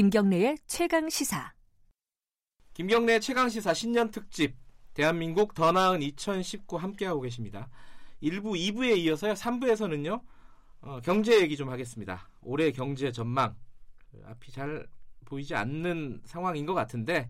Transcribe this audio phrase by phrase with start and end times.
[0.00, 1.52] 김경래의 최강 시사.
[2.72, 4.56] 김경래 최강 시사 신년 특집
[4.94, 7.68] 대한민국 더 나은 2019 함께하고 계십니다.
[8.22, 9.34] 1부, 2부에 이어서요.
[9.34, 10.22] 3부에서는요.
[10.80, 12.30] 어, 경제 얘기 좀 하겠습니다.
[12.40, 13.54] 올해 경제 전망
[14.10, 14.86] 그 앞이 잘
[15.26, 17.28] 보이지 않는 상황인 것 같은데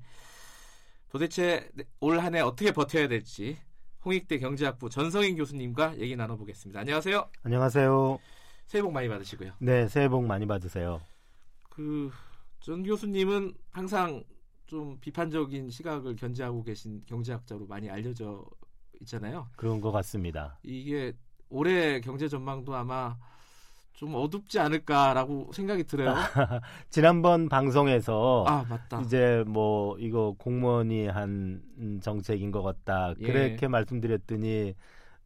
[1.08, 1.68] 도대체
[1.98, 3.58] 올 한 해 어떻게 버텨야 될지
[4.04, 6.78] 홍익대 경제학부 전성인 교수님과 얘기 나눠보겠습니다.
[6.78, 7.30] 안녕하세요.
[7.42, 8.20] 안녕하세요.
[8.66, 9.54] 새해 복 많이 받으시고요.
[9.58, 11.00] 네, 새해 복 많이 받으세요.
[11.68, 12.12] 그
[12.60, 14.22] 전 교수님은 항상
[14.66, 18.44] 좀 비판적인 시각을 견지하고 계신 경제학자로 많이 알려져
[19.00, 19.48] 있잖아요.
[19.56, 20.58] 그런 것 같습니다.
[20.62, 21.12] 이게
[21.48, 23.16] 올해 경제 전망도 아마
[23.94, 26.14] 좀 어둡지 않을까라고 생각이 들어요.
[26.90, 29.00] 지난번 방송에서 아 맞다.
[29.00, 31.62] 이제 뭐 이거 공무원이 한
[32.00, 33.26] 정책인 것 같다 예.
[33.26, 34.74] 그렇게 말씀드렸더니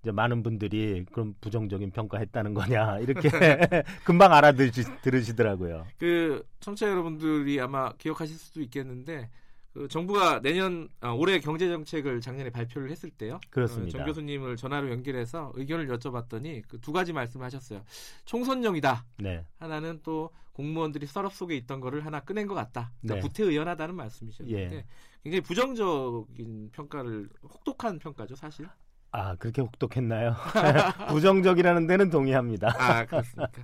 [0.04, 3.28] 이제 많은 분들이 그럼 부정적인 평가했다는 거냐 이렇게
[4.04, 5.86] 금방 알아들으시더라고요.
[5.98, 9.30] 그 청취자 여러분들이 아마 기억하실 수도 있겠는데
[9.72, 13.40] 그 정부가 내년 아, 올해 경제 정책을 작년에 발표를 했을 때요.
[13.50, 13.88] 그렇습니다.
[13.88, 17.82] 어, 정 교수님을 전화로 연결해서 의견을 여쭤봤더니 그 두 가지 말씀하셨어요.
[18.26, 19.06] 총선용이다.
[19.20, 22.92] 네, 하나는 또 공무원들이 썰업 속에 있던 거를 하나 꺼낸 것 같다.
[23.00, 23.20] 그러니까 네.
[23.28, 24.84] 구태의연하다는 말씀이셨는데 예.
[25.24, 28.68] 굉장히 부정적인 평가를 혹독한 평가죠, 사실.
[29.16, 30.34] 아 그렇게 혹독했나요?
[31.08, 32.74] 부정적이라는 데는 동의합니다.
[32.76, 33.62] 아 그렇습니까?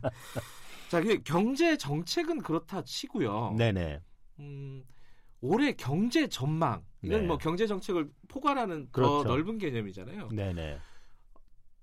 [0.87, 3.57] 자, 그 경제 정책은 그렇다 치고요.
[3.59, 4.01] 네네.
[4.39, 4.85] 음,
[5.41, 7.27] 올해 경제 전망 이건 네.
[7.27, 9.25] 뭐 경제 정책을 포괄하는 더 그렇죠.
[9.25, 10.29] 넓은 개념이잖아요.
[10.29, 10.79] 네네.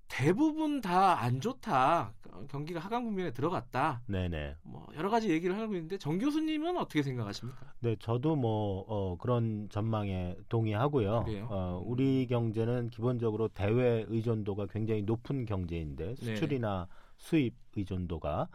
[0.08, 2.12] 대부분 다 안 좋다.
[2.48, 4.00] 경기가 하강 국면에 들어갔다.
[4.06, 4.54] 네네.
[4.62, 7.58] 뭐 여러 가지 얘기를 하고 있는데 정 교수님은 어떻게 생각하십니까?
[7.80, 11.24] 네, 저도 뭐 어, 그런 전망에 동의하고요.
[11.24, 11.48] 그래요?
[11.50, 16.14] 어, 우리 경제는 기본적으로 대외 의존도가 굉장히 높은 경제인데 네.
[16.14, 16.86] 수출이나
[17.16, 18.48] 수입 의존도가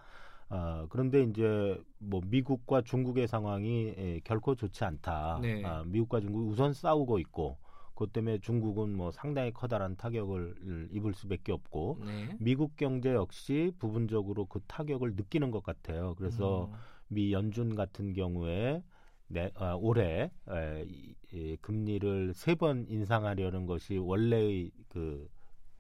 [0.50, 5.40] 어, 그런데 이제 뭐 미국과 중국의 상황이 에, 결코 좋지 않다.
[5.42, 5.64] 네.
[5.66, 7.58] 아, 미국과 중국이 우선 싸우고 있고
[7.94, 12.38] 그것 때문에 중국은 뭐 상당히 커다란 타격을 입을 수밖에 없고 네.
[12.38, 16.16] 미국 경제 역시 부분적으로 그 타격을 느끼는 것 같아요.
[16.16, 18.84] 그래서 음, 미 연준 같은 경우에
[19.28, 25.28] 내, 아, 올해 에, 이, 이 금리를 세 번 인상하려는 것이 원래의 그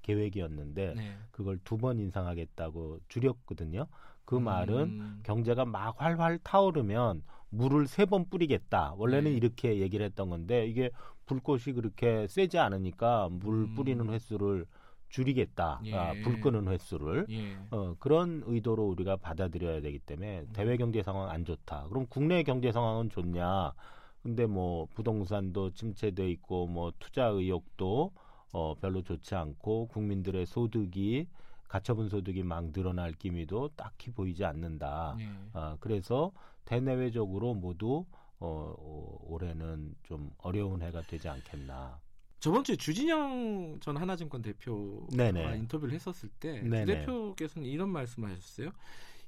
[0.02, 1.18] 계획이었는데 네.
[1.32, 3.88] 그걸 두 번 인상하겠다고 줄였거든요.
[4.26, 8.94] 그 말은 음, 경제가 막 활활 타오르면 물을 세 번 뿌리겠다.
[8.98, 9.38] 원래는 네.
[9.38, 10.90] 이렇게 얘기를 했던 건데 이게
[11.26, 13.76] 불꽃이 그렇게 세지 않으니까 물 음.
[13.76, 14.66] 뿌리는 횟수를
[15.10, 15.80] 줄이겠다.
[15.86, 15.96] 예.
[15.96, 17.28] 아, 불 끄는 횟수를.
[17.30, 17.56] 예.
[17.70, 20.48] 어, 그런 의도로 우리가 받아들여야 되기 때문에 음.
[20.54, 21.86] 대외 경제 상황 안 좋다.
[21.90, 23.74] 그럼 국내 경제 상황은 좋냐?
[24.24, 28.12] 근데 뭐 부동산도 침체돼 있고 뭐 투자 의욕도
[28.54, 31.28] 어, 별로 좋지 않고 국민들의 소득이
[31.68, 35.16] 가처분 소득이 막 늘어날 기미도 딱히 보이지 않는다.
[35.20, 35.30] 예.
[35.54, 36.32] 아, 그래서
[36.66, 38.06] 대내외적으로 모두
[38.40, 42.00] 어, 어, 올해는 좀 어려운 해가 되지 않겠나.
[42.40, 45.58] 저번 주에 주진영 전 하나증권 대표와 네네.
[45.60, 46.86] 인터뷰를 했었을 때주 네네.
[46.86, 48.72] 대표께서는 이런 말씀하셨어요.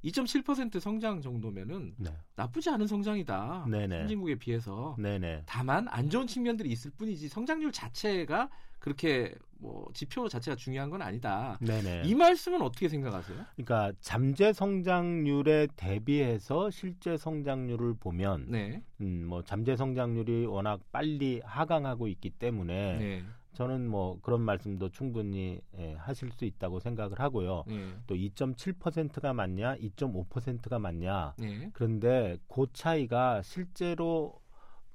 [0.04, 2.12] 2.7% 성장 정도면은 네.
[2.36, 3.68] 나쁘지 않은 성장이다.
[3.70, 4.00] 네네.
[4.00, 4.96] 선진국에 비해서.
[5.00, 5.44] 네네.
[5.46, 8.50] 다만 안 좋은 측면들이 있을 뿐이지 성장률 자체가
[8.86, 11.58] 그렇게 뭐 지표 자체가 중요한 건 아니다.
[11.60, 12.04] 네네.
[12.06, 13.44] 이 말씀은 어떻게 생각하세요?
[13.56, 18.84] 그러니까 잠재 성장률에 대비해서 실제 성장률을 보면 네.
[19.02, 23.24] 음, 뭐 잠재 성장률이 워낙 빨리 하강하고 있기 때문에 네.
[23.54, 27.64] 저는 뭐 그런 말씀도 충분히 예, 하실 수 있다고 생각을 하고요.
[27.66, 27.88] 네.
[28.06, 31.34] 또 2.7%가 맞냐, 2.5%가 맞냐.
[31.40, 31.72] 네.
[31.74, 34.40] 그런데 그 차이가 실제로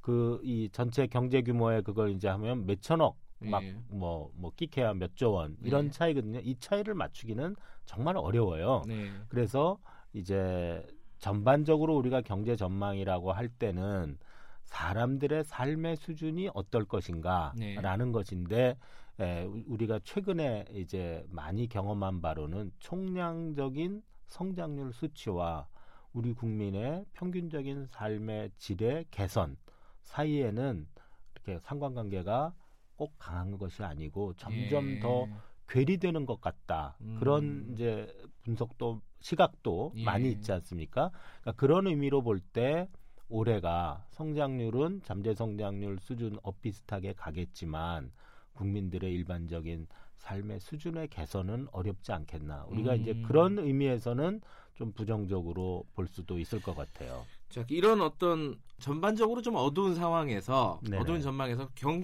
[0.00, 3.74] 그 이 전체 경제 규모에 그걸 이제 하면 몇천억 막 예.
[3.88, 5.90] 뭐뭐 끼케야 몇 조 원 이런 네.
[5.90, 6.40] 차이거든요.
[6.40, 7.56] 이 차이를 맞추기는
[7.86, 8.82] 정말 어려워요.
[8.86, 9.10] 네.
[9.28, 9.78] 그래서
[10.12, 10.86] 이제
[11.18, 14.18] 전반적으로 우리가 경제 전망이라고 할 때는
[14.64, 18.12] 사람들의 삶의 수준이 어떨 것인가라는 네.
[18.12, 18.76] 것인데
[19.18, 25.66] 에, 우- 우리가 최근에 이제 많이 경험한 바로는 총량적인 성장률 수치와
[26.12, 29.56] 우리 국민의 평균적인 삶의 질의 개선
[30.02, 30.86] 사이에는
[31.34, 32.54] 이렇게 상관관계가
[33.00, 35.00] 꼭 강한 것이 아니고 점점 예.
[35.00, 35.26] 더
[35.68, 36.98] 괴리되는 것 같다.
[37.00, 37.16] 음.
[37.18, 38.06] 그런 이제
[38.42, 40.04] 분석도 시각도 예.
[40.04, 41.10] 많이 있지 않습니까?
[41.40, 42.88] 그러니까 그런 의미로 볼 때
[43.30, 48.10] 올해가 성장률은 잠재 성장률 수준 엇비슷하게 가겠지만
[48.52, 49.86] 국민들의 일반적인
[50.18, 52.66] 삶의 수준의 개선은 어렵지 않겠나.
[52.68, 53.22] 우리가 이제 음.
[53.22, 54.42] 그런 의미에서는
[54.74, 57.24] 좀 부정적으로 볼 수도 있을 것 같아요.
[57.48, 60.98] 자, 이런 어떤 전반적으로 좀 어두운 상황에서 네네.
[60.98, 62.02] 어두운 전망에서 경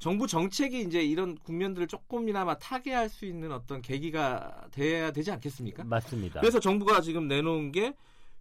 [0.00, 5.84] 정부 정책이 이제 이런 국면들을 조금이나마 타개할 수 있는 어떤 계기가 돼야 되지 않겠습니까?
[5.84, 6.40] 맞습니다.
[6.40, 7.94] 그래서 정부가 지금 내놓은 게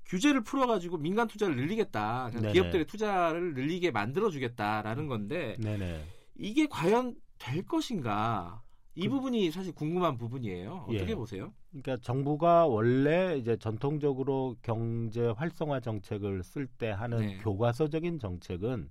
[0.06, 2.32] 규제를 풀어가지고 민간 투자를 늘리겠다.
[2.54, 6.06] 기업들의 투자를 늘리게 만들어주겠다라는 건데 네네.
[6.38, 8.64] 이게 과연 될 것인가?
[8.96, 10.86] 이 그- 부분이 사실 궁금한 부분이에요.
[10.88, 11.16] 어떻게 예.
[11.16, 11.54] 보세요?
[11.72, 17.38] 그러니까 정부가 원래 이제 전통적으로 경제 활성화 정책을 쓸 때 하는 네.
[17.40, 18.90] 교과서적인 정책은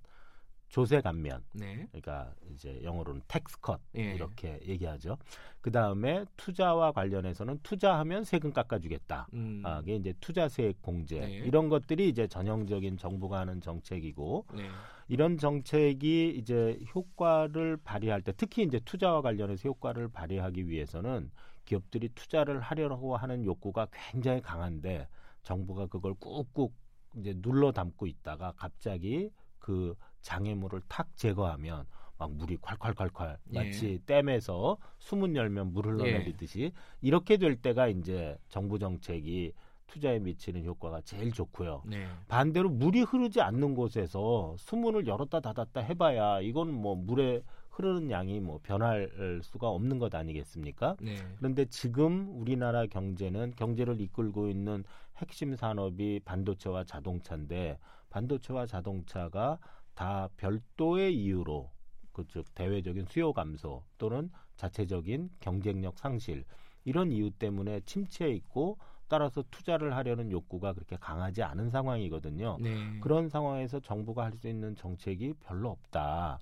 [0.68, 1.86] 조세 감면, 네.
[1.88, 4.14] 그러니까 이제 영어로는 tax cut 예.
[4.14, 5.16] 이렇게 얘기하죠.
[5.60, 9.28] 그 다음에 투자와 관련해서는 투자하면 세금 깎아주겠다.
[9.32, 11.36] 음, 아, 이게 이제 투자세액 공제 네.
[11.38, 14.68] 이런 것들이 이제 전형적인 정부가 하는 정책이고 네.
[15.08, 21.30] 이런 정책이 이제 효과를 발휘할 때 특히 이제 투자와 관련해서 효과를 발휘하기 위해서는
[21.64, 25.08] 기업들이 투자를 하려고 하는 욕구가 굉장히 강한데
[25.42, 26.72] 정부가 그걸 꾹꾹
[27.16, 31.86] 이제 눌러 담고 있다가 갑자기 그 장애물을 탁 제거하면
[32.18, 33.58] 막 물이 콸콸콸콸 예.
[33.58, 39.52] 마치 댐에서 수문 열면 물 흘러내리듯이 이렇게 될 때가 이제 정부 정책이
[39.86, 41.82] 투자에 미치는 효과가 제일 좋고요.
[41.86, 42.06] 네.
[42.28, 48.58] 반대로 물이 흐르지 않는 곳에서 수문을 열었다 닫았다 해봐야 이건 뭐 물에 흐르는 양이 뭐
[48.62, 50.96] 변할 수가 없는 것 아니겠습니까?
[51.00, 51.16] 네.
[51.38, 54.84] 그런데 지금 우리나라 경제는 경제를 이끌고 있는
[55.16, 57.78] 핵심 산업이 반도체와 자동차인데
[58.10, 59.58] 반도체와 자동차가
[59.98, 61.72] 다 별도의 이유로
[62.12, 66.44] 그즉 대외적인 수요 감소 또는 자체적인 경쟁력 상실
[66.84, 68.78] 이런 이유 때문에 침체해 있고
[69.08, 72.58] 따라서 투자를 하려는 욕구가 그렇게 강하지 않은 상황이거든요.
[72.60, 73.00] 네.
[73.00, 76.38] 그런 상황에서 정부가 할 수 있는 정책이 별로 없다.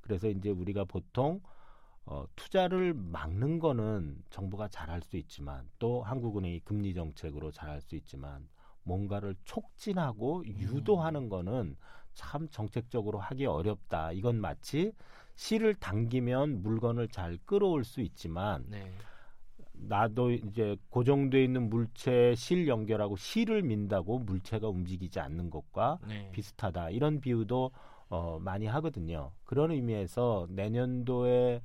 [0.00, 1.42] 그래서 이제 우리가 보통
[2.06, 8.48] 어, 투자를 막는 거는 정부가 잘할 수 있지만 또 한국은행이 금리 정책으로 잘할 수 있지만
[8.82, 11.76] 뭔가를 촉진하고 유도하는 거는
[12.14, 14.12] 참 정책적으로 하기 어렵다.
[14.12, 14.92] 이건 마치
[15.34, 18.90] 실을 당기면 물건을 잘 끌어올 수 있지만 네.
[19.72, 26.30] 나도 이제 고정돼 있는 물체에 실 연결하고 실을 민다고 물체가 움직이지 않는 것과 네.
[26.32, 27.70] 비슷하다 이런 비유도
[28.08, 29.32] 어, 많이 하거든요.
[29.44, 31.60] 그런 의미에서 내년도에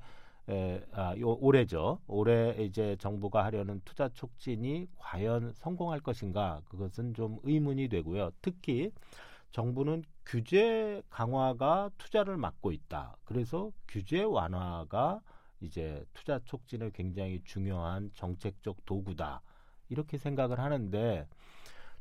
[0.50, 2.00] 에, 아, 요, 올해죠.
[2.08, 8.32] 올해 이제 정부가 하려는 투자 촉진이 과연 성공할 것인가 그것은 좀 의문이 되고요.
[8.42, 8.92] 특히
[9.52, 13.18] 정부는 규제 강화가 투자를 막고 있다.
[13.26, 15.22] 그래서 규제 완화가
[15.62, 19.42] 이제 투자 촉진에 굉장히 중요한 정책적 도구다.
[19.90, 21.28] 이렇게 생각을 하는데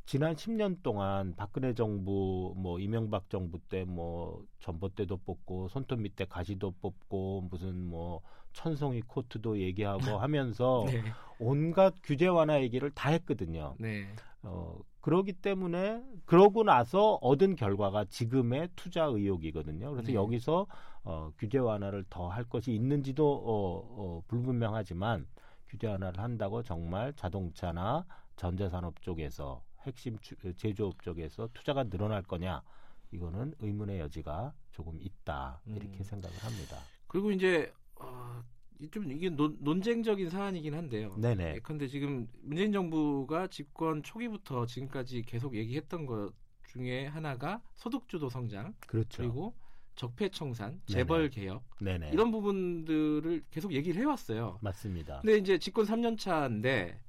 [0.07, 6.73] 지난 10년 동안 박근혜 정부 뭐 이명박 정부 때 뭐 전봇대도 뽑고 손톱 밑에 가시도
[6.81, 8.23] 뽑고 무슨 뭐
[8.55, 11.03] 천송이 코트도 얘기하고 하면서 네.
[11.39, 13.75] 온갖 규제 완화 얘기를 다 했거든요.
[13.79, 14.09] 네.
[14.43, 14.79] 어,
[15.09, 19.91] 그러기 때문에 그러고 나서 얻은 결과가 지금의 투자 의욕이거든요.
[19.93, 20.15] 그래서 네.
[20.15, 20.67] 여기서
[21.05, 25.27] 어, 규제 완화를 더 할 것이 있는지도 어, 어, 불분명하지만
[25.67, 28.05] 규제 완화를 한다고 정말 자동차나
[28.37, 32.63] 전자산업 쪽에서 핵심 추- 제조업 쪽에서 투자가 늘어날 거냐
[33.11, 36.03] 이거는 의문의 여지가 조금 있다 이렇게 음.
[36.03, 36.77] 생각을 합니다.
[37.07, 38.43] 그리고 이제 어,
[38.91, 41.17] 좀 이게 논, 논쟁적인 사안이긴 한데요.
[41.19, 41.61] 네네.
[41.63, 46.33] 그런데 지금 문재인 정부가 집권 초기부터 지금까지 계속 얘기했던 것
[46.69, 49.23] 중에 하나가 소득주도 성장 그렇죠.
[49.23, 49.55] 그리고
[49.97, 52.11] 적폐청산, 재벌 개혁 네네.
[52.13, 54.61] 이런 부분들을 계속 얘기를 해왔어요.
[54.63, 55.21] 맞습니다.
[55.23, 57.01] 근데 이제 집권 3년 차인데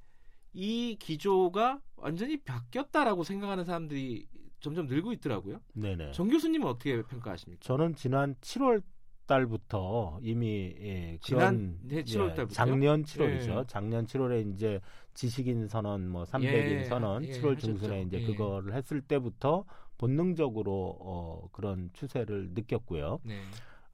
[0.52, 4.26] 이 기조가 완전히 바뀌었다라고 생각하는 사람들이
[4.58, 5.60] 점점 늘고 있더라고요.
[5.74, 6.12] 네네.
[6.12, 7.60] 정 교수님은 어떻게 평가하십니까?
[7.62, 8.82] 저는 지난 7월
[9.30, 12.48] 달부터 이미 예, 지난 네, 7월 예, 달부터요?
[12.48, 13.60] 작년 7월이죠.
[13.60, 13.64] 예.
[13.68, 14.80] 작년 7월에 이제
[15.14, 17.66] 지식인 선언 뭐 300인 예, 선언 예, 7월 하셨죠.
[17.66, 18.26] 중순에 이제 예.
[18.26, 19.64] 그거를 했을 때부터
[19.98, 23.20] 본능적으로 어, 그런 추세를 느꼈고요.
[23.22, 23.40] 네.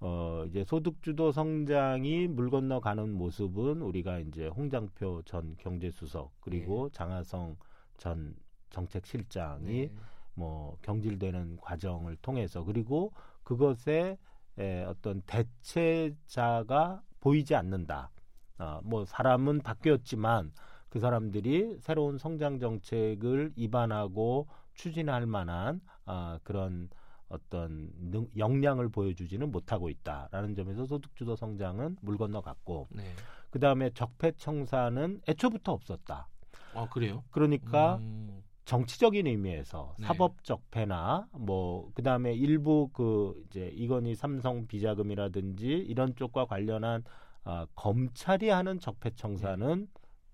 [0.00, 7.56] 어, 이제 소득주도 성장이 물 건너 가는 모습은 우리가 이제 홍장표 전 경제수석 그리고 장하성
[7.98, 8.34] 전
[8.70, 9.90] 정책실장이 네.
[10.34, 13.12] 뭐 경질되는 과정을 통해서 그리고
[13.42, 14.16] 그것에
[14.58, 18.10] 에, 어떤 대체자가 보이지 않는다.
[18.58, 20.52] 아, 뭐 사람은 바뀌었지만
[20.88, 26.88] 그 사람들이 새로운 성장 정책을 입안하고 추진할 만한 아, 그런
[27.28, 33.02] 어떤 능, 역량을 보여주지는 못하고 있다라는 점에서 소득주도 성장은 물 건너갔고 네.
[33.50, 36.28] 그 다음에 적폐청산은 애초부터 없었다.
[36.74, 37.24] 아 그래요?
[37.30, 40.06] 그러니까 음, 정치적인 의미에서 네.
[40.06, 47.04] 사법적 패나 뭐 그다음에 일부 그 이제 이건희 삼성 비자금이라든지 이런 쪽과 관련한
[47.44, 49.86] 아, 검찰이 하는 적폐 청산은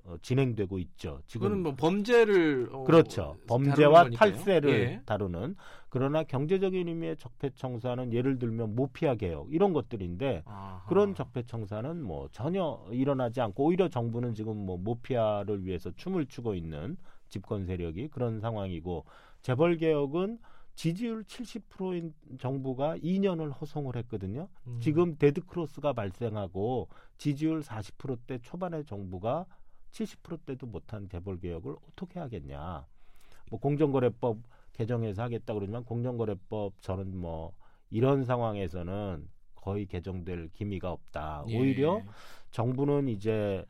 [0.04, 1.20] 어, 진행되고 있죠.
[1.26, 3.36] 지금 그거는 뭐 범죄를 어, 그렇죠.
[3.46, 4.08] 범죄와.
[4.08, 5.02] 탈세를 예.
[5.04, 5.54] 다루는
[5.90, 10.82] 그러나 경제적인 의미의 적폐 청산은 예를 들면 모피아 개혁 이런 것들인데 아하.
[10.88, 16.54] 그런 적폐 청산은 뭐 전혀 일어나지 않고 오히려 정부는 지금 뭐 모피아를 위해서 춤을 추고
[16.54, 16.96] 있는
[17.32, 19.04] 집권 세력이 그런 상황이고
[19.40, 20.38] 재벌 개혁은
[20.74, 24.48] 지지율 70%인 정부가 2년을 허송을 했거든요.
[24.66, 24.78] 음.
[24.80, 29.46] 지금 dead cross가 발생하고 지지율 40%대 초반의 정부가
[29.90, 32.86] 70%대도 못한 재벌 개혁을 어떻게 하겠냐.
[33.50, 34.38] 뭐 공정거래법
[34.72, 37.52] 개정해서 하겠다 그러지만 공정거래법 저는 뭐
[37.90, 41.44] 이런 상황에서는 거의 개정될 기미가 없다.
[41.48, 41.58] 예.
[41.58, 42.02] 오히려
[42.50, 43.64] 정부는 이제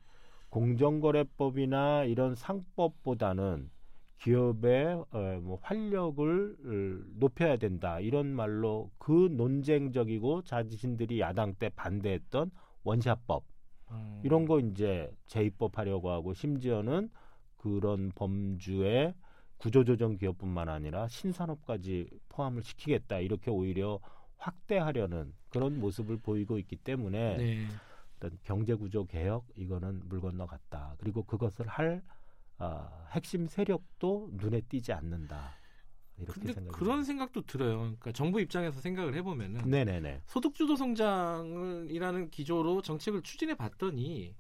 [0.52, 3.70] 공정거래법이나 이런 상법보다는
[4.18, 12.50] 기업의 어, 뭐 활력을 어, 높여야 된다 이런 말로 그 논쟁적이고 자신들이 야당 때 반대했던
[12.84, 13.44] 원샷법
[13.92, 14.20] 음.
[14.24, 17.08] 이런 거 이제 재입법하려고 하고 심지어는
[17.56, 19.14] 그런 범주에
[19.56, 24.00] 구조조정 기업뿐만 아니라 신산업까지 포함을 시키겠다 이렇게 오히려
[24.36, 27.66] 확대하려는 그런 모습을 보이고 있기 때문에 네.
[28.22, 30.94] 어떤 경제 구조 개혁 이거는 물 건너갔다.
[30.98, 32.02] 그리고 그것을 할
[32.58, 35.56] 아, 핵심 세력도 눈에 띄지 않는다.
[36.18, 37.02] 이렇게 근데 그런.
[37.02, 37.78] 생각도 들어요.
[37.78, 40.22] 그러니까 정부 입장에서 생각을 해보면은 네네네.
[40.26, 44.36] 소득주도 성장이라는 기조로 정책을 추진해 봤더니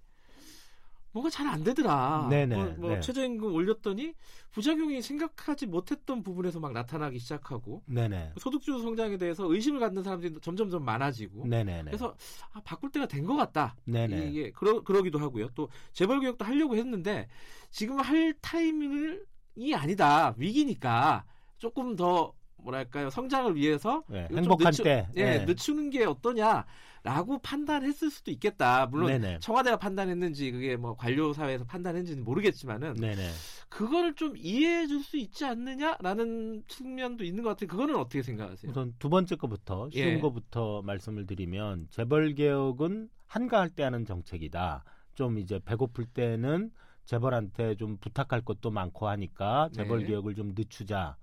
[1.12, 2.28] 뭔가 잘 안 되더라.
[2.30, 3.00] 네네, 뭐, 뭐 네.
[3.00, 4.14] 최저임금 올렸더니
[4.52, 8.32] 부작용이 생각하지 못했던 부분에서 막 나타나기 시작하고 네네.
[8.38, 11.84] 소득주도 성장에 대해서 의심을 갖는 사람들이 점점점 많아지고 네네네.
[11.90, 12.16] 그래서
[12.52, 13.76] 아, 바꿀 때가 된 것 같다.
[13.84, 14.28] 네네.
[14.28, 15.48] 이게 그러, 그러기도 하고요.
[15.54, 17.28] 또 재벌 개혁도 하려고 했는데
[17.70, 20.34] 지금 할 타이밍이 아니다.
[20.36, 21.24] 위기니까
[21.58, 25.08] 조금 더 뭐랄까요 성장을 위해서 네, 행복한 늦추- 때.
[25.16, 25.44] 예, 네.
[25.44, 28.86] 늦추는 게 어떠냐라고 판단했을 수도 있겠다.
[28.86, 29.38] 물론 네네.
[29.40, 33.30] 청와대가 판단했는지 그게 뭐 관료 사회에서 판단했는지는 모르겠지만은 네네.
[33.68, 37.66] 그거를 좀 이해해 줄 수 있지 않느냐라는 측면도 있는 것 같아요.
[37.68, 38.70] 그거는 어떻게 생각하세요?
[38.70, 40.20] 우선 두 번째 거부터 쉬운 예.
[40.20, 44.84] 거부터 말씀을 드리면 재벌 개혁은 한가할 때 하는 정책이다.
[45.14, 46.70] 좀 이제 배고플 때는
[47.04, 50.06] 재벌한테 좀 부탁할 것도 많고 하니까 재벌 네.
[50.06, 51.16] 개혁을 좀 늦추자.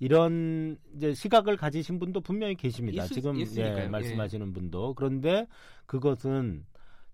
[0.00, 3.04] 이런 이제 시각을 가지신 분도 분명히 계십니다.
[3.04, 3.84] 있을- 지금 있으니까요.
[3.84, 5.46] 예, 말씀하시는 분도 그런데
[5.86, 6.64] 그것은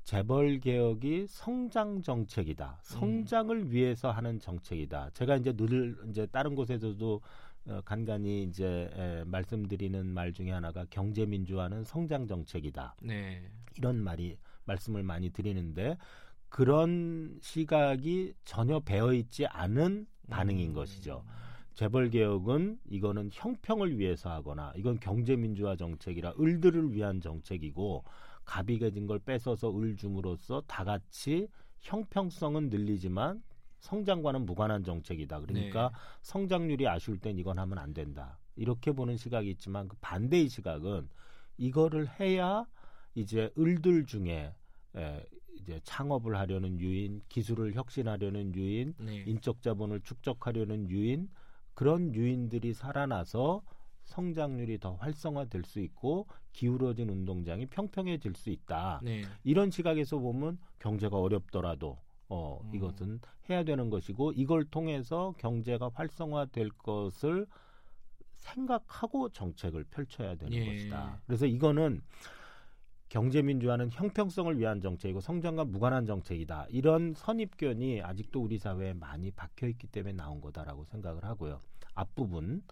[0.05, 2.79] 재벌 개혁이 성장 정책이다.
[2.83, 5.11] 성장을 위해서 하는 정책이다.
[5.15, 7.21] 제가 이제 늘 이제 다른 곳에서도
[7.69, 12.95] 어, 간간히 이제 에, 말씀드리는 말 중에 하나가 경제 민주화는 성장 정책이다.
[13.03, 13.43] 네.
[13.77, 15.97] 이런 말이 말씀을 많이 드리는데
[16.49, 20.75] 그런 시각이 전혀 배어 있지 않은 반응인 음.
[20.75, 21.25] 것이죠.
[21.77, 28.03] 재벌 개혁은 이거는 형평을 위해서 하거나 이건 경제 민주화 정책이라 을들을 위한 정책이고
[28.47, 31.49] 갑이 가진 걸 뺏어서 을 줌으로써 다 같이
[31.81, 33.43] 형평성은 늘리지만
[33.81, 35.41] 성장과는 무관한 정책이다.
[35.41, 35.99] 그러니까 네.
[36.23, 38.39] 성장률이 아쉬울 땐 이건 하면 안 된다.
[38.57, 41.11] 이렇게 보는 시각이 있지만 그 반대의 시각은
[41.59, 42.65] 이거를 해야
[43.15, 44.55] 이제 을들 중에
[44.97, 49.25] 에, 이제 창업을 하려는 유인, 기술을 혁신하려는 유인, 네.
[49.27, 51.29] 인적 자본을 축적하려는 유인
[51.77, 53.63] 그런 유인들이 살아나서
[54.05, 59.01] 성장률이 더 활성화될 수 있고 기울어진 운동장이 평평해질 수 있다.
[59.05, 59.23] 네.
[59.45, 61.99] 이런 시각에서 보면 경제가 어렵더라도
[62.31, 62.75] 어, 음.
[62.75, 67.47] 이것은 해야 되는 것이고 이걸 통해서 경제가 활성화될 것을
[68.37, 70.65] 생각하고 정책을 펼쳐야 되는 예.
[70.67, 71.21] 것이다.
[71.27, 72.01] 그래서 이거는
[73.09, 76.67] 경제 민주화는 형평성을 위한 정책이고 성장과 무관한 정책이다.
[76.71, 81.61] 이런 선입견이 아직도 우리 사회에 많이 박혀 있기 때문에 나온 거다라고 생각을 하고요.
[81.95, 82.63] 앞부분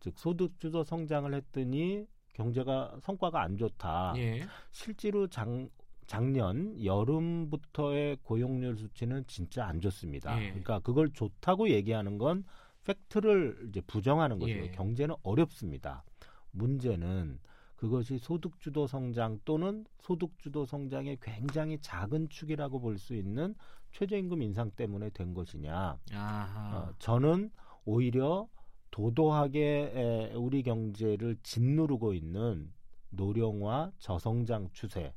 [0.00, 4.14] 즉 소득 주도 성장을 했더니 경제가 성과가 안 좋다.
[4.16, 4.46] 예.
[4.70, 5.70] 실제로 장,
[6.06, 10.36] 작년 여름부터의 고용률 수치는 진짜 안 좋습니다.
[10.42, 10.48] 예.
[10.48, 12.44] 그러니까 그걸 좋다고 얘기하는 건
[12.84, 14.52] 팩트를 이제 부정하는 거죠.
[14.52, 14.70] 예.
[14.72, 16.04] 경제는 어렵습니다.
[16.50, 17.38] 문제는
[17.84, 23.54] 그것이 소득주도 성장 또는 소득주도 성장의 굉장히 작은 축이라고 볼 수 있는
[23.92, 25.98] 최저임금 인상 때문에 된 것이냐.
[26.14, 26.78] 아하.
[26.78, 27.50] 어, 저는
[27.84, 28.48] 오히려
[28.90, 32.72] 도도하게 에, 우리 경제를 짓누르고 있는
[33.10, 35.12] 노령화 저성장 추세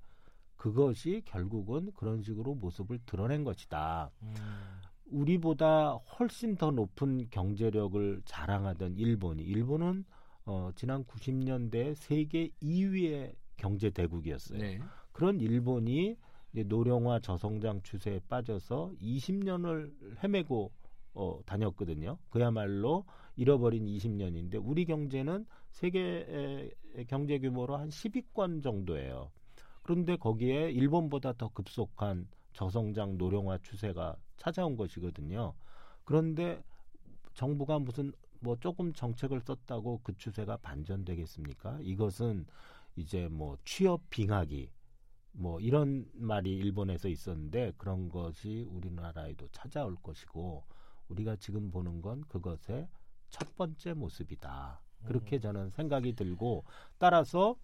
[0.58, 4.12] 그것이 결국은 그런 식으로 모습을 드러낸 것이다.
[4.24, 4.34] 음.
[5.06, 10.04] 우리보다 훨씬 더 높은 경제력을 자랑하던 일본이 일본은
[10.48, 14.58] 어, 지난 90년대 세계 2위의 경제 대국이었어요.
[14.58, 14.80] 네.
[15.12, 16.18] 그런 일본이
[16.51, 19.92] 노령화 저성장 추세에 빠져서 20년을
[20.24, 20.72] 헤매고
[21.16, 22.18] 어, 다녔거든요.
[22.30, 26.72] 그야말로 잃어버린 20년인데 우리 경제는 세계
[27.10, 29.32] 경제 규모로 한 10위권 정도예요.
[29.84, 35.54] 그런데 거기에 일본보다 더 급속한 저성장 노령화 추세가 찾아온 것이거든요.
[36.06, 36.63] 그런데
[37.34, 41.79] 정부가 무슨 뭐 조금 정책을 썼다고 그 추세가 반전되겠습니까?
[41.82, 42.46] 이것은
[42.96, 44.72] 이제 뭐 취업 빙하기
[45.34, 50.63] 뭐 이런 말이 일본에서 있었는데 그런 것이 우리나라에도 찾아올 것이고
[51.10, 52.88] 우리가 지금 보는 건 그것의
[53.29, 54.82] 첫 번째 모습이다.
[55.06, 56.65] 그렇게 저는 생각이 들고
[56.98, 57.56] 따라서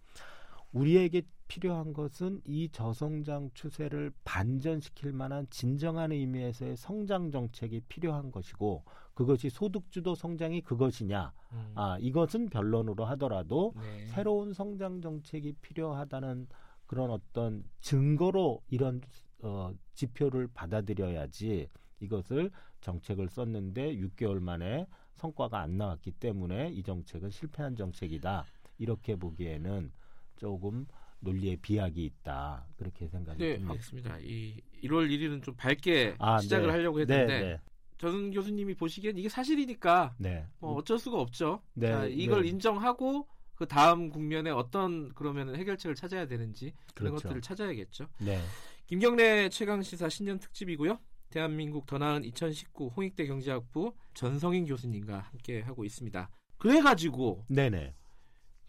[0.74, 9.50] 우리에게 필요한 것은 이 저성장 추세를 반전시킬 만한 진정한 의미에서의 성장 정책이 필요한 것이고 그것이
[9.50, 11.72] 소득주도 성장이 그것이냐 음.
[11.76, 14.06] 아 이것은 변론으로 하더라도 네.
[14.06, 16.48] 새로운 성장 정책이 필요하다는
[16.86, 19.00] 그런 어떤 증거로 이런
[19.42, 21.68] 어, 지표를 받아들여야지
[22.00, 22.50] 이것을
[22.80, 28.44] 정책을 썼는데 6개월 만에 성과가 안 나왔기 때문에 이 정책은 실패한 정책이다
[28.78, 29.92] 이렇게 보기에는
[30.36, 30.86] 조금
[31.20, 33.72] 논리에 비약이 있다 그렇게 생각이 네, 듭니다.
[33.72, 34.18] 알겠습니다.
[34.20, 36.72] 이 1월 1일은 좀 밝게 아, 시작을 네.
[36.72, 37.60] 하려고 네, 했는데 네,
[37.98, 40.46] 전 교수님이 보시기엔 이게 사실이니까 네.
[40.60, 41.62] 뭐 어쩔 수가 없죠.
[41.74, 42.48] 네, 자, 이걸 네.
[42.48, 47.28] 인정하고 그 다음 국면에 어떤 그러면 해결책을 찾아야 되는지 그런 그렇죠.
[47.28, 48.06] 것들을 찾아야겠죠.
[48.18, 48.40] 네.
[48.86, 50.98] 김경래 최강 시사 신년 특집이고요.
[51.30, 56.30] 대한민국 더 나은 2019 홍익대 경제학부 전성인 교수님과 함께 하고 있습니다.
[56.58, 57.94] 그래 가지고 네네.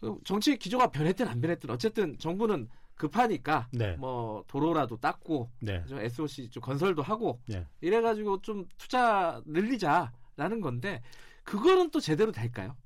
[0.06, 3.96] 그 정치 기조가 변했든 안 변했든 어쨌든 정부는 급하니까 네.
[3.96, 5.84] 뭐 도로라도 닦고 네.
[5.86, 7.66] 좀 SOC 좀 건설도 하고 네.
[7.80, 11.02] 이래가지고 좀 투자 늘리자라는 건데
[11.42, 12.76] 그거는 또 제대로 될까요?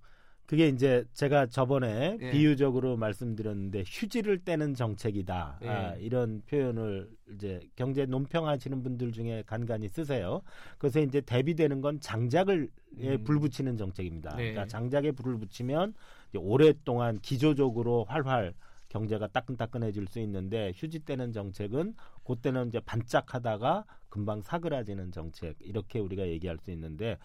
[0.51, 2.31] 그게 이제 제가 저번에 예.
[2.33, 5.69] 비유적으로 말씀드렸는데 휴지를 떼는 정책이다 예.
[5.69, 10.43] 아, 이런 표현을 이제 경제 논평하시는 분들 중에 간간히 쓰세요.
[10.79, 13.23] 그래서 이제 대비되는 건 장작을 에 음.
[13.23, 14.35] 불 붙이는 정책입니다.
[14.35, 14.51] 네.
[14.51, 15.95] 그러니까 장작에 불을 붙이면
[16.35, 18.53] 오랫동안 기조적으로 활활
[18.89, 26.27] 경제가 따끈따끈해질 수 있는데 휴지 떼는 정책은 그때는 이제 반짝하다가 금방 사그라지는 정책 이렇게 우리가
[26.27, 27.19] 얘기할 수 있는데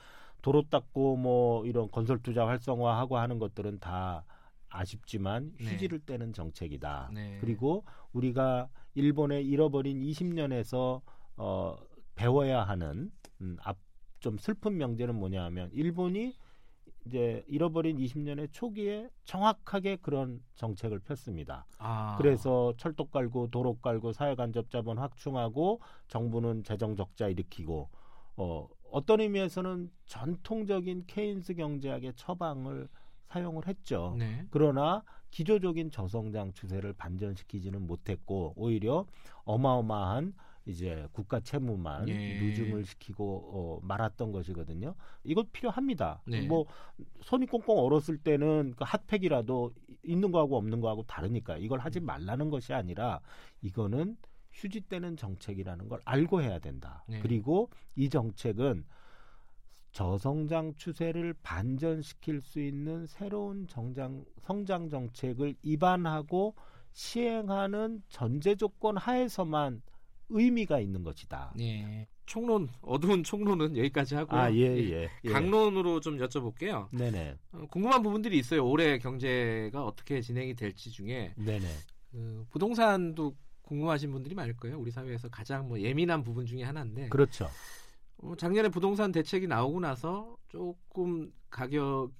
[0.45, 4.23] 도로 닦고 뭐 이런 건설 투자 활성화하고 하는 것들은 다
[4.69, 5.65] 아쉽지만 네.
[5.65, 7.09] 휴지를 떼는 정책이다.
[7.15, 7.39] 네.
[7.41, 7.83] 그리고
[8.13, 11.01] 우리가 일본의 잃어버린 20년에서
[11.37, 11.75] 어
[12.13, 16.35] 배워야 하는 음, 앞좀 슬픈 명제는 뭐냐 하면 일본이
[17.07, 21.65] 이제 잃어버린 20년의 초기에 정확하게 그런 정책을 폈습니다.
[21.79, 22.17] 아.
[22.19, 27.89] 그래서 철도 깔고 도로 깔고 사회 간접 자본 확충하고 정부는 재정 적자 일으키고
[28.37, 32.87] 어 어떤 의미에서는 전통적인 케인스 경제학의 처방을
[33.27, 34.15] 사용을 했죠.
[34.17, 34.45] 네.
[34.49, 39.05] 그러나 기조적인 저성장 추세를 반전시키지는 못했고 오히려
[39.43, 40.33] 어마어마한
[40.65, 42.39] 이제 국가 채무만 예.
[42.39, 44.95] 누중을 시키고 어, 말았던 것이거든요.
[45.23, 46.21] 이것 필요합니다.
[46.25, 46.47] 네.
[46.47, 46.65] 뭐
[47.21, 52.05] 손이 꽁꽁 얼었을 때는 그 핫팩이라도 있는 거하고 없는 거하고 다르니까 이걸 하지 음.
[52.05, 53.19] 말라는 것이 아니라
[53.61, 54.17] 이거는
[54.55, 57.03] 휴지 떼는 정책이라는 걸 알고 해야 된다.
[57.07, 57.19] 네.
[57.19, 58.85] 그리고 이 정책은
[59.91, 66.55] 저성장 추세를 반전시킬 수 있는 새로운 정장 성장 정책을 입안하고
[66.91, 69.81] 시행하는 전제 조건 하에서만
[70.29, 71.53] 의미가 있는 것이다.
[71.55, 72.07] 네.
[72.25, 74.39] 총론 어두운 총론은 여기까지 하고요.
[74.39, 75.09] 아, 예, 예.
[75.23, 75.29] 예.
[75.29, 76.89] 강론으로 좀 여쭤볼게요.
[76.91, 77.35] 네네.
[77.51, 78.67] 어, 궁금한 부분들이 있어요.
[78.67, 81.67] 올해 경제가 어떻게 진행이 될지 중에 네네.
[82.11, 84.79] 그 부동산도 궁금하신 분들이 많을 거예요.
[84.79, 87.49] 우리 사회에서 가장 뭐 예민한 부분 중에 하나인데 그렇죠.
[88.17, 92.11] 어, 작년에 부동산 대책이 나오고 나서 조금 가격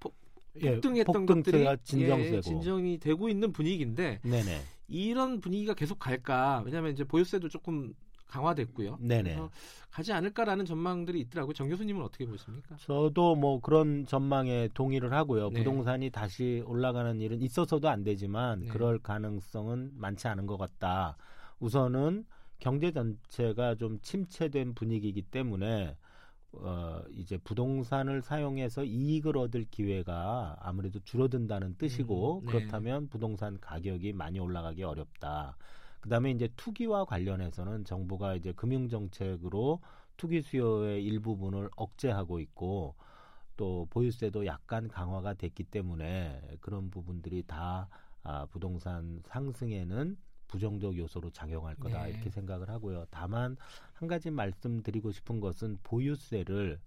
[0.00, 0.14] 폭-
[0.60, 2.36] 예, 폭등했던 폭등세가 것들이 진정세고.
[2.36, 4.60] 예, 진정이 되고 있는 분위기인데 네네.
[4.88, 6.62] 이런 분위기가 계속 갈까?
[6.64, 7.94] 왜냐하면 이제 보유세도 조금
[8.34, 8.98] 강화됐고요.
[9.00, 9.38] 네네.
[9.90, 11.52] 가지 않을까라는 전망들이 있더라고요.
[11.54, 12.76] 정 교수님은 어떻게 보십니까?
[12.80, 15.50] 저도 뭐 그런 전망에 동의를 하고요.
[15.50, 15.58] 네.
[15.58, 18.66] 부동산이 다시 올라가는 일은 있어서도 안 되지만 네.
[18.68, 21.16] 그럴 가능성은 많지 않은 것 같다.
[21.60, 22.26] 우선은
[22.58, 25.96] 경제 전체가 좀 침체된 분위기이기 때문에
[26.52, 32.52] 어, 이제 부동산을 사용해서 이익을 얻을 기회가 아무래도 줄어든다는 뜻이고 음, 네.
[32.52, 35.56] 그렇다면 부동산 가격이 많이 올라가기 어렵다.
[36.04, 39.80] 그다음에 이제 투기와 관련해서는 정부가 이제 금융 정책으로
[40.18, 42.94] 투기 수요의 일부분을 억제하고 있고
[43.56, 47.88] 또 보유세도 약간 강화가 됐기 때문에 그런 부분들이 다
[48.22, 52.10] 아, 부동산 상승에는 부정적 요소로 작용할 거다 네.
[52.10, 53.06] 이렇게 생각을 하고요.
[53.10, 53.56] 다만
[53.94, 56.80] 한 가지 말씀드리고 싶은 것은 보유세를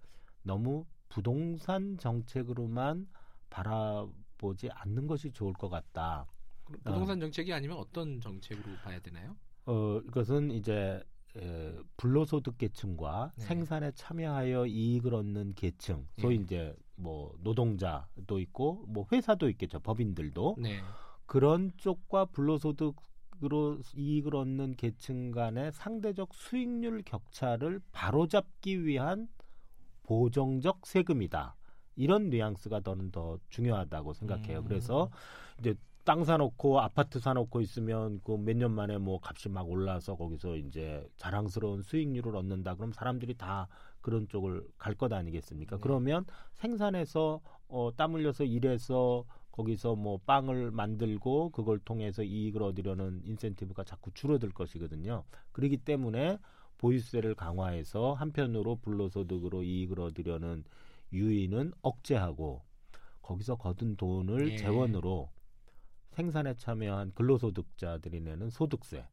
[0.44, 3.08] 너무 부동산 정책으로만
[3.50, 6.28] 바라보지 않는 것이 좋을 것 같다.
[6.68, 9.36] 그럼 부동산 정책이 아니면 어떤 정책으로 봐야 되나요?
[9.66, 11.04] 어, 이것은 이제
[11.36, 13.46] 에, 불로소득 계층과 네.
[13.46, 16.42] 생산에 참여하여 이익을 얻는 계층, 소위 예.
[16.42, 20.82] 이제 뭐 노동자도 있고 뭐 회사도 있겠죠, 법인들도 네.
[21.26, 29.28] 그런 쪽과 불로소득으로 이익을 얻는 계층 간의 상대적 수익률 격차를 바로잡기 위한
[30.04, 31.56] 보정적 세금이다.
[31.98, 34.60] 이런 뉘앙스가 저는 더 중요하다고 생각해요.
[34.60, 34.66] 음.
[34.66, 35.10] 그래서
[35.60, 35.76] 이제
[36.08, 41.06] 땅 사놓고 아파트 사놓고 있으면 그 몇 년 만에 뭐 값이 막 올라서 거기서 이제
[41.18, 42.76] 자랑스러운 수익률을 얻는다.
[42.76, 43.68] 그럼 사람들이 다
[44.02, 45.76] 그런 쪽을 갈 것 아니겠습니까?
[45.76, 45.82] 네.
[45.82, 53.84] 그러면 생산해서 어, 땀 흘려서 일해서 거기서 뭐 빵을 만들고 그걸 통해서 이익을 얻으려는 인센티브가
[53.84, 55.24] 자꾸 줄어들 것이거든요.
[55.52, 56.38] 그렇기 때문에
[56.78, 60.64] 보유세를 강화해서 한편으로 불로소득으로 이익을 얻으려는
[61.12, 62.62] 유인은 억제하고
[63.22, 64.58] 거기서 거둔 돈을 예.
[64.58, 65.30] 재원으로
[66.18, 69.06] 생산에 참여한 근로소득자들이 내는 소득세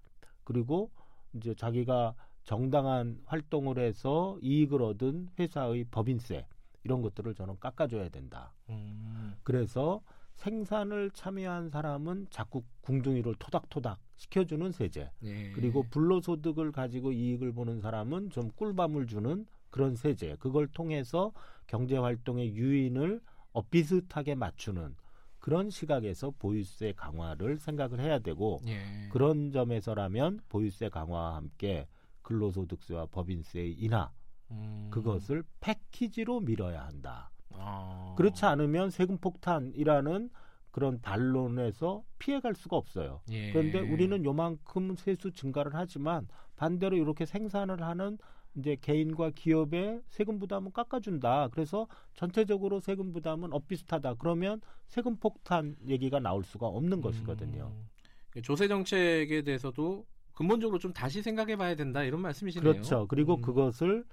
[0.42, 0.90] 그리고
[1.34, 2.14] 이제 자기가
[2.44, 6.46] 정당한 활동을 해서 이익을 얻은 회사의 법인세
[6.82, 8.54] 이런 것들을 저는 깎아줘야 된다.
[8.70, 9.34] 음.
[9.42, 10.00] 그래서
[10.36, 15.52] 생산을 참여한 사람은 자꾸 궁둥이를 토닥토닥 시켜주는 세제 네.
[15.52, 21.32] 그리고 불로소득을 가지고 이익을 보는 사람은 좀 꿀밤을 주는 그런 세제 그걸 통해서
[21.66, 23.20] 경제 활동의 유인을
[23.52, 24.96] 어, 비슷하게 맞추는
[25.44, 28.80] 그런 시각에서 보유세 강화를 생각을 해야 되고 예.
[29.10, 31.86] 그런 점에서라면 보유세 강화와 함께
[32.22, 34.10] 근로소득세와 법인세의 인하
[34.50, 34.88] 음.
[34.90, 37.30] 그것을 패키지로 밀어야 한다.
[37.50, 38.14] 아.
[38.16, 40.30] 그렇지 않으면 세금 폭탄이라는
[40.70, 43.20] 그런 반론에서 피해갈 수가 없어요.
[43.30, 43.52] 예.
[43.52, 46.26] 그런데 우리는 요만큼 세수 증가를 하지만
[46.56, 48.16] 반대로 이렇게 생산을 하는
[48.56, 51.48] 이제 개인과 기업의 세금 부담은 깎아준다.
[51.48, 54.14] 그래서 전체적으로 세금 부담은 엇비슷하다.
[54.14, 57.72] 그러면 세금 폭탄 얘기가 나올 수가 없는 것이거든요.
[57.74, 58.42] 음.
[58.42, 62.72] 조세 정책에 대해서도 근본적으로 좀 다시 생각해 봐야 된다 이런 말씀이시네요.
[62.72, 63.06] 그렇죠.
[63.08, 63.42] 그리고 음.
[63.42, 64.04] 그것을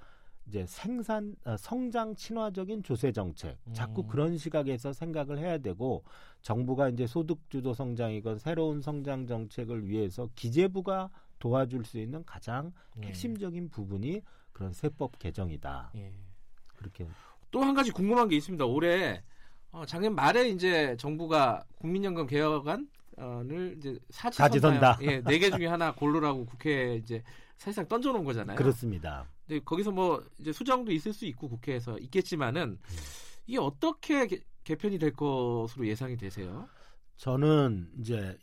[0.48, 4.08] 이제 생산 아, 성장 친화적인 조세 정책 자꾸 음.
[4.08, 6.04] 그런 시각에서 생각을 해야 되고
[6.42, 11.10] 정부가 이제 소득 주도 성장이건 새로운 성장 정책을 위해서 기재부가
[11.42, 12.72] 도와줄 수 있는 가장
[13.04, 13.08] 예.
[13.08, 14.22] 핵심적인 부분이
[14.54, 15.92] 그런 세법 개정이다.
[15.96, 16.14] 예.
[16.78, 17.06] 그렇게
[17.52, 18.64] 또 한 가지 궁금한 게 있습니다.
[18.66, 19.22] 올해
[19.72, 24.98] 어, 작년 말에 이제 정부가 국민연금 개혁안을 이제 사지선다.
[25.02, 27.22] 예, 네 개 중에 하나 고르라고 국회에 이제
[27.58, 28.58] 사실상 던져놓은 거잖아요.
[28.58, 29.26] 그렇습니다.
[29.48, 32.80] 근데 거기서 뭐 이제 수정도 있을 수 있고 국회에서 있겠지만은
[33.48, 36.68] 이게 어떻게 개, 개편이 될 것으로 예상이 되세요?
[37.18, 38.38] 저는 이제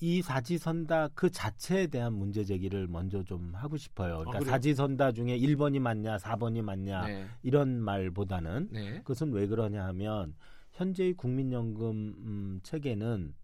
[0.00, 4.18] 이 사지선다 그 자체에 대한 문제 제기를 먼저 좀 하고 싶어요.
[4.18, 4.52] 그러니까 아?
[4.52, 7.26] 사지선다 중에 1번이 맞냐, 4번이 맞냐 네.
[7.42, 8.98] 이런 말보다는 네.
[8.98, 10.34] 그것은 왜 그러냐 하면
[10.72, 13.34] 현재의 국민연금 음, 체계는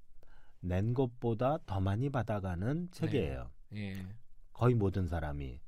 [0.61, 3.51] 낸 것보다 더 많이 받아가는 체계예요.
[3.75, 4.07] 예.
[4.53, 5.61] 거의 모든 사람이.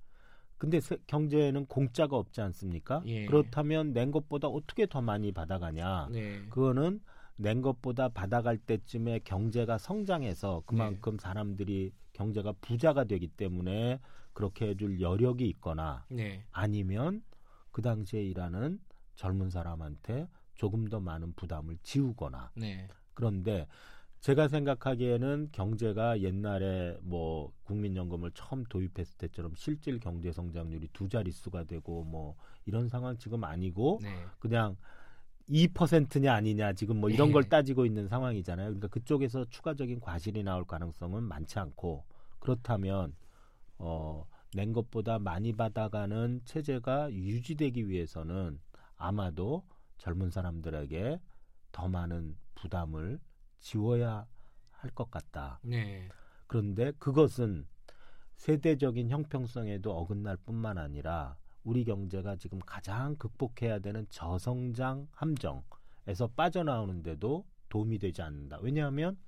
[0.59, 3.03] 근데 세- 경제에는 공짜가 없지 않습니까?
[3.07, 3.27] 예.
[3.27, 6.09] 그렇다면 낸 것보다 어떻게 더 많이 받아가냐?
[6.13, 6.41] 네.
[6.49, 7.01] 그거는
[7.37, 14.01] 낸 것보다 받아갈 때쯤에 경제가 성장해서 그만큼 사람들이 경제가 부자가 되기 때문에
[14.33, 16.45] 그렇게 해줄 여력이 있거나 네.
[16.51, 17.23] 아니면
[17.73, 18.81] 그 당시에 일하는
[19.15, 22.89] 젊은 사람한테 조금 더 많은 부담을 지우거나 네.
[23.13, 23.67] 그런데
[24.21, 32.03] 제가 생각하기에는 경제가 옛날에 뭐 국민연금을 처음 도입했을 때처럼 실질 경제 성장률이 두 자릿수가 되고
[32.05, 34.25] 뭐 이런 상황 지금 아니고 네.
[34.39, 34.77] 그냥
[35.49, 37.33] 2%냐 아니냐 지금 뭐 이런 네.
[37.35, 38.67] 걸 따지고 있는 상황이잖아요.
[38.67, 42.05] 그러니까 그쪽에서 추가적인 과실이 나올 가능성은 많지 않고
[42.41, 43.15] 그렇다면
[43.79, 48.61] 어, 낸 것보다 많이 받아가는 체제가 유지되기 위해서는
[48.97, 49.65] 아마도
[49.99, 51.21] 젊은 사람들에게
[51.73, 53.21] 더 많은 부담을
[53.61, 54.27] 지워야
[54.71, 55.59] 할 것 같다.
[55.63, 56.09] 네.
[56.47, 57.67] 그런데 그것은
[58.35, 67.99] 세대적인 형평성에도 어긋날 뿐만 아니라 우리 경제가 지금 가장 극복해야 되는 저성장 함정에서 빠져나오는데도 도움이
[67.99, 68.61] 되지 않는다.
[68.63, 69.19] 왜냐하면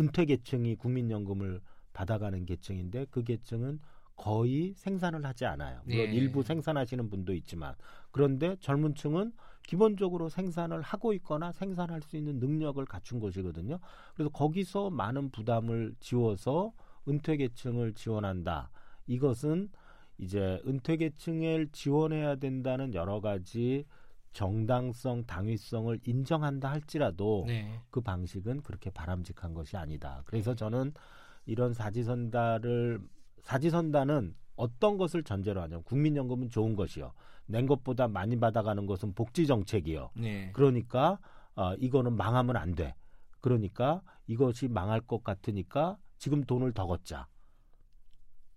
[0.00, 1.60] 은퇴 계층이 국민연금을
[1.92, 3.78] 받아가는 계층인데 그 계층은
[4.16, 5.80] 거의 생산을 하지 않아요.
[5.84, 6.12] 물론 네.
[6.12, 7.76] 일부 생산하시는 분도 있지만
[8.10, 13.78] 그런데 젊은 층은 기본적으로 생산을 하고 있거나 생산할 수 있는 능력을 갖춘 것이거든요.
[14.14, 16.72] 그래서 거기서 많은 부담을 지워서
[17.06, 18.70] 은퇴 계층을 지원한다.
[19.06, 19.70] 이것은
[20.18, 23.84] 이제 은퇴 계층을 지원해야 된다는 여러 가지
[24.32, 27.80] 정당성, 당위성을 인정한다 할지라도 네.
[27.90, 30.22] 그 방식은 그렇게 바람직한 것이 아니다.
[30.26, 30.92] 그래서 저는
[31.46, 33.00] 이런 사지선다를
[33.40, 37.12] 사지선다는 어떤 것을 전제로 하냐면 국민연금은 좋은 것이요.
[37.46, 40.10] 낸 것보다 많이 받아가는 것은 복지 정책이요.
[40.16, 40.50] 네.
[40.52, 41.18] 그러니까
[41.54, 42.94] 어, 이거는 망하면 안 돼.
[43.40, 47.26] 그러니까 이것이 망할 것 같으니까 지금 돈을 더 걷자.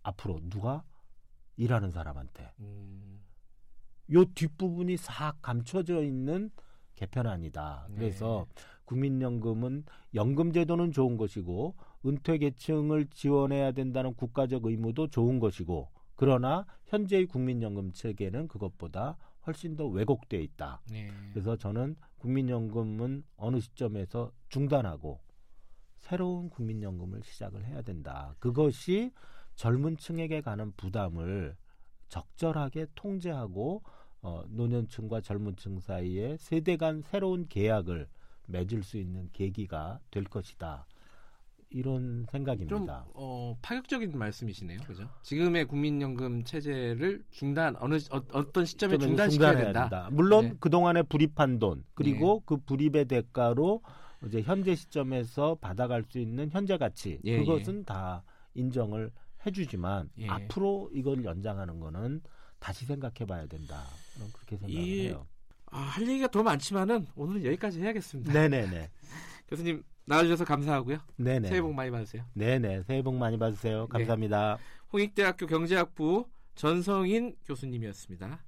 [0.04, 0.84] 앞으로 누가
[1.58, 3.22] 일하는 사람한테 음,
[4.14, 6.50] 요 뒷부분이 싹 감춰져 있는
[6.96, 7.88] 개편안이다.
[7.90, 7.96] 네.
[7.96, 8.46] 그래서
[8.86, 17.94] 국민연금은 연금제도는 좋은 것이고 은퇴 계층을 지원해야 된다는 국가적 의무도 좋은 것이고 그러나 현재의 국민연금
[17.94, 20.82] 체계는 그것보다 훨씬 더 왜곡돼 있다.
[20.92, 21.10] 네.
[21.32, 25.20] 그래서 저는 국민연금은 어느 시점에서 중단하고
[25.98, 28.36] 새로운 국민연금을 시작을 해야 된다.
[28.40, 29.12] 그것이
[29.56, 31.56] 젊은 층에게 가는 부담을
[32.10, 33.84] 적절하게 통제하고
[34.22, 38.08] 어, 노년층과 젊은층 사이에 세대 간 새로운 계약을
[38.48, 40.86] 맺을 수 있는 계기가 될 것이다.
[41.72, 43.06] 이런 좀 생각입니다.
[43.14, 44.82] 어, 파격적인 말씀이시네요.
[44.82, 45.10] 그죠?
[45.22, 50.10] 지금의 국민연금 체제를 중단 어느 어, 떤 시점에 좀 중단시켜야 중단해야 된다.
[50.12, 50.54] 물론 네.
[50.60, 53.82] 그 동안에 불입한 돈 그리고 그 불입의 대가로
[54.26, 59.12] 이제 현재 시점에서 받아갈 수 있는 현재 가치 예, 그것은 다 인정을
[59.45, 60.27] 해주지만 예.
[60.27, 62.21] 앞으로 이걸 연장하는 거는
[62.60, 63.84] 다시 생각해봐야 된다.
[64.34, 65.25] 그렇게 생각을 이- 해요.
[65.73, 68.34] 아, 할 얘기가 더 많지만은 오늘은 여기까지 해야겠습니다.
[68.34, 68.89] 네네네.
[69.47, 70.97] 교수님 나와주셔서 감사하고요.
[71.15, 71.47] 네네.
[71.49, 72.25] 새해 복 많이 받으세요.
[72.34, 72.84] 네네.
[72.84, 73.88] 새해 복 많이 받으세요.
[73.88, 74.58] 감사합니다.
[74.91, 78.43] 홍익대학교 경제학부 전성인 교수님이었습니다.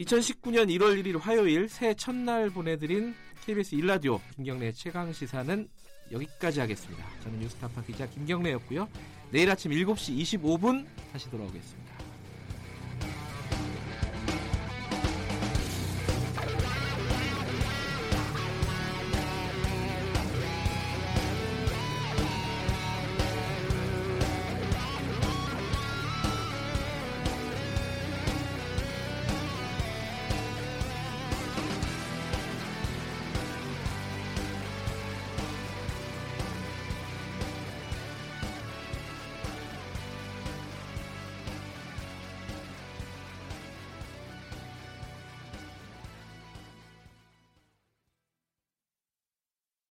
[0.00, 5.68] 2019년 1월 1일 화요일 새해 첫날 보내드린 KBS 일라디오 김경래 최강 시사는
[6.12, 7.04] 여기까지 하겠습니다.
[7.22, 8.88] 저는 뉴스타파 기자 김경래였고요.
[9.30, 11.97] 내일 아침 7시 25분 다시 돌아오겠습니다.